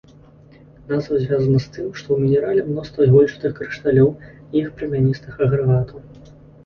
Назва 0.91 1.17
звязана 1.23 1.59
з 1.65 1.73
тым, 1.75 1.91
што 1.99 2.07
ў 2.15 2.17
мінерале 2.23 2.61
мноства 2.69 2.99
ігольчастых 3.09 3.51
крышталёў 3.59 4.09
і 4.27 4.63
іх 4.63 4.67
прамяністых 4.81 5.33
агрэгатаў. 5.47 5.97